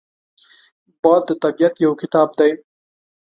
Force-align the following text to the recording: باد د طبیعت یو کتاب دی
باد 1.01 1.21
د 1.27 1.31
طبیعت 1.43 1.75
یو 1.85 1.93
کتاب 2.01 2.29
دی 2.39 2.51